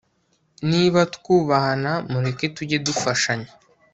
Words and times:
Niba 0.69 0.99
twubahana 1.15 1.91
mureke 2.11 2.45
tujye 2.55 2.77
dufashanya 2.87 3.49